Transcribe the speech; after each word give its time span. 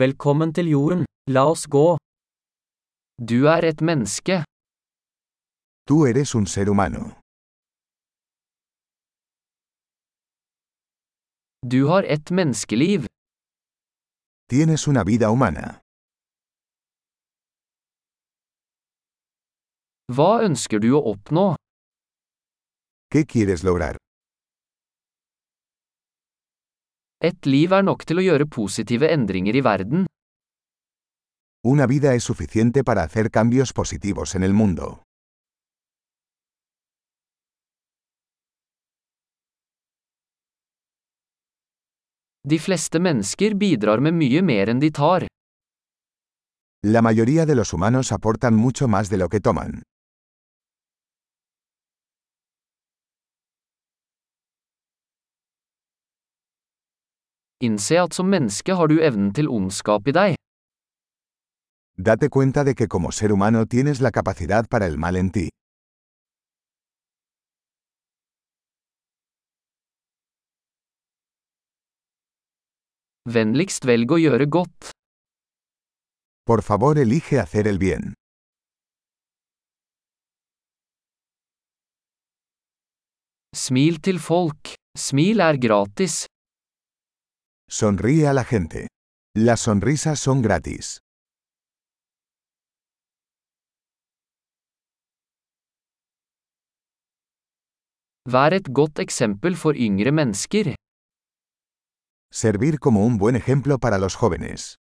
Velkommen 0.00 0.54
til 0.56 0.70
jorden, 0.72 1.00
la 1.28 1.42
oss 1.52 1.66
gå. 1.68 1.98
Du 3.30 3.44
er 3.54 3.62
et 3.70 3.80
menneske. 3.88 4.38
Tú 5.88 5.96
eres 6.08 6.34
un 6.34 6.46
ser 6.46 6.66
humano. 6.72 7.02
Du 11.72 11.80
har 11.90 12.08
et 12.08 12.30
menneskeliv. 12.38 13.04
Tienes 14.48 14.88
una 14.88 15.04
vida 15.04 15.28
humana. 15.28 15.66
Hva 20.16 20.32
ønsker 20.48 20.80
du 20.80 20.96
å 20.96 21.02
oppnå? 21.12 21.46
¿Qué 23.12 23.26
quieres 23.26 23.60
lograr? 23.62 23.96
Et 27.22 27.46
liv 27.46 27.70
er 27.70 27.84
nok 27.86 28.00
til 28.02 28.18
å 28.18 28.22
gjøre 28.24 28.48
positive 28.50 29.06
endringer 29.14 29.54
i 29.54 29.60
verden. 29.62 30.06
Una 31.62 31.86
vida 31.86 32.14
es 32.18 32.24
suficiente 32.24 32.82
para 32.82 33.04
hacer 33.06 33.30
cambios 33.30 33.72
positivos 33.72 34.34
en 34.34 34.42
el 34.42 34.52
mundo. 34.52 35.04
De 42.42 42.58
fleste 42.58 42.98
mennesker 42.98 43.54
bidrar 43.54 44.02
med 44.02 44.18
mye 44.18 44.42
mer 44.42 44.74
enn 44.74 44.82
de 44.82 44.90
tar. 44.90 45.28
La 46.82 47.02
mayoría 47.06 47.46
de 47.46 47.54
los 47.54 47.72
humanos 47.72 48.10
aportan 48.10 48.56
mucho 48.56 48.88
más 48.88 49.08
de 49.08 49.18
lo 49.18 49.28
que 49.28 49.38
toman. 49.38 49.84
Innse 57.62 57.94
at 58.02 58.14
som 58.16 58.26
menneske 58.26 58.74
har 58.74 58.88
du 58.90 58.96
evnen 58.98 59.28
til 59.38 59.46
ondskap 59.46 60.08
i 60.10 60.12
deg. 60.16 60.32
Date 61.94 62.28
cuenta 62.28 62.64
de 62.64 62.74
que 62.74 62.88
como 62.88 63.12
ser 63.12 63.30
humano 63.30 63.66
tienes 63.66 64.00
la 64.00 64.10
capacidad 64.10 64.66
para 64.68 64.86
el 64.86 64.98
mal 64.98 65.16
en 65.16 65.30
ti. 65.30 65.48
Vennligst 73.30 73.86
velg 73.86 74.10
å 74.10 74.18
gjøre 74.18 74.50
godt. 74.50 74.90
Por 76.42 76.64
favor, 76.66 76.98
elige 76.98 77.38
hacer 77.38 77.70
el 77.70 77.78
bien. 77.78 78.10
Smil 83.54 84.02
til 84.02 84.18
folk. 84.18 84.74
Smil 84.98 85.38
er 85.46 85.62
gratis. 85.62 86.24
Sonríe 87.74 88.26
a 88.26 88.34
la 88.34 88.44
gente. 88.44 88.88
Las 89.34 89.60
sonrisas 89.60 90.20
son 90.20 90.42
gratis. 90.42 90.98
Vær 98.28 98.52
et 98.52 98.68
godt 98.68 99.00
eksempel 99.00 99.56
for 99.56 99.72
yngre 99.86 100.12
mennesker. 100.12 100.74
Servir 102.42 102.78
como 102.78 103.06
un 103.06 103.16
buen 103.16 103.36
ejemplo 103.36 103.78
para 103.78 103.96
los 103.96 104.14
jóvenes. 104.20 104.76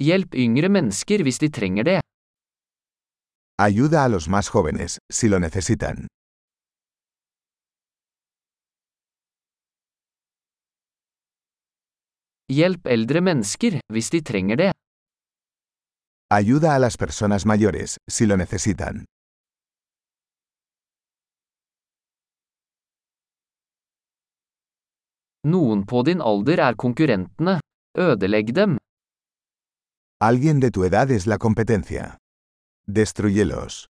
Hjelp 0.00 0.34
yngre 0.34 0.72
mennesker 0.72 1.20
hvis 1.22 1.38
de 1.38 1.52
trenger 1.60 1.84
det. 1.84 2.00
Ayuda 3.60 4.04
a 4.04 4.08
los 4.08 4.28
más 4.28 4.48
jóvenes, 4.48 4.98
si 5.12 5.28
lo 5.28 5.38
necesitan. 5.38 6.06
Hjelp 12.48 12.86
eldre 12.86 13.20
mennesker 13.26 13.80
hvis 13.90 14.08
de 14.14 14.20
trenger 14.22 14.56
det. 14.60 14.70
Ayuda 16.30 16.74
a 16.74 16.78
las 16.78 16.96
personas 16.96 17.46
mayores, 17.46 17.96
si 18.08 18.26
lo 18.26 18.36
necesitan. 18.36 19.04
Noen 25.52 25.82
på 25.90 26.02
din 26.06 26.22
alder 26.30 26.62
er 26.68 26.74
konkurrentene. 26.84 27.58
Ødelegg 27.98 28.54
dem. 28.54 28.78
Alguien 30.28 30.60
de 30.60 30.70
tu 30.70 30.84
edad 30.84 31.10
es 31.10 31.26
la 31.26 31.38
competencia. 31.38 32.16
Destruyelos. 32.86 33.86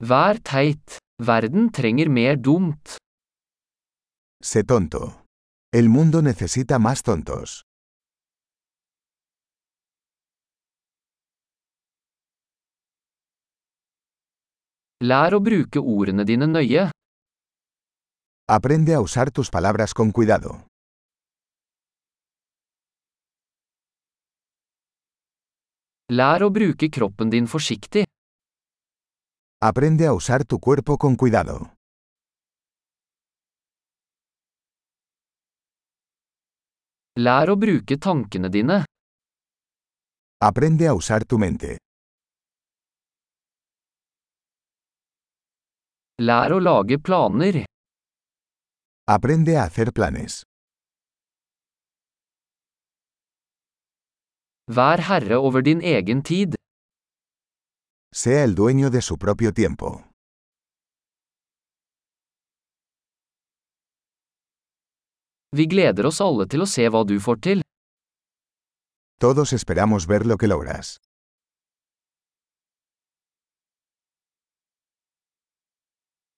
Vær 0.00 0.36
teit. 0.44 1.05
Verden 1.18 1.70
trenger 1.72 2.10
mer 2.10 2.36
dumt. 2.36 2.98
Sé 4.42 4.64
tonto. 4.64 5.24
El 5.72 5.88
mundo 5.88 6.20
necesita 6.20 6.78
más 6.78 7.02
tontos. 7.02 7.62
Lær 15.00 15.32
å 15.32 15.40
bruke 15.40 15.80
ordene 15.80 16.24
dine 16.28 16.46
nøye. 16.46 16.90
Aprende 18.52 18.92
a 18.94 19.00
usar 19.00 19.30
tus 19.30 19.48
palabras 19.48 19.94
con 19.94 20.12
cuidado. 20.12 20.66
Lær 26.12 26.44
å 26.44 26.50
bruke 26.52 26.90
kroppen 26.92 27.32
din 27.32 27.48
forsiktig. 27.48 28.04
Aprende 29.68 30.06
a 30.06 30.12
usar 30.12 30.44
tu 30.44 30.60
cuerpo 30.60 30.96
con 30.96 31.16
cuidado. 31.16 31.54
Lær 37.18 37.50
å 37.50 37.56
bruke 37.58 37.96
tankene 37.98 38.50
dine. 38.56 38.76
Aprende 40.48 40.86
a 40.86 40.92
usar 40.94 41.24
tu 41.26 41.38
mente. 41.44 41.70
Lær 46.22 46.54
å 46.54 46.60
lage 46.62 47.00
planer. 47.08 47.64
Aprende 49.16 49.56
a 49.56 49.64
hacer 49.64 49.90
planes. 49.90 50.44
Vær 54.78 55.02
herre 55.10 55.42
over 55.48 55.66
din 55.70 55.82
egen 55.96 56.22
tid. 56.22 56.54
Sea 58.18 58.44
el 58.44 58.54
dueño 58.54 58.88
de 58.88 59.02
su 59.02 59.18
propio 59.18 59.52
tiempo. 59.52 60.06
Vi 65.52 65.66
gleder 65.66 66.06
oss 66.06 66.22
alle 66.24 66.46
til 66.48 66.64
å 66.64 66.66
se 66.66 66.88
hva 66.88 67.02
du 67.04 67.18
får 67.20 67.42
til. 67.46 67.60
Todos 69.20 69.52
esperamos 69.52 70.06
ver 70.08 70.24
lo 70.24 70.38
que 70.38 70.48
logras. 70.48 70.96